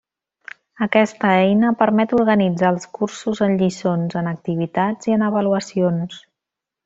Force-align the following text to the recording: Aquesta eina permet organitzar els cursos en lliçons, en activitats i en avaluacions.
Aquesta 0.85 1.33
eina 1.41 1.69
permet 1.81 2.15
organitzar 2.19 2.71
els 2.77 2.89
cursos 2.99 3.43
en 3.49 3.55
lliçons, 3.61 4.17
en 4.23 4.31
activitats 4.33 5.11
i 5.11 5.17
en 5.19 5.27
avaluacions. 5.29 6.19